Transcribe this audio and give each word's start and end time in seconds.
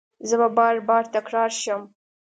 زه 0.27 0.35
به 0.41 0.47
بار، 0.57 0.75
بار 0.87 1.03
تکرار 1.15 1.49
شم 1.61 1.81